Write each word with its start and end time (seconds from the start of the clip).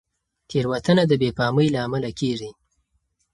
تېروتنه 0.49 1.03
د 1.07 1.13
بې 1.21 1.29
پامۍ 1.37 1.67
له 1.73 1.79
امله 1.85 2.09
کېږي. 2.19 2.49